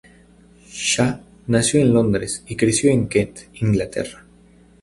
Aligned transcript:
Shah 0.71 1.21
nació 1.45 1.79
en 1.79 1.93
Londres 1.93 2.43
y 2.47 2.55
creció 2.55 2.89
en 2.91 3.07
Kent, 3.07 3.41
Inglaterra. 3.61 4.25